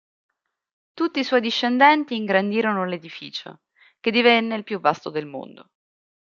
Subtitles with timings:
[0.93, 3.59] Tutti i suoi discendenti ingrandirono l'edificio,
[3.99, 5.69] che divenne il più vasto del mondo.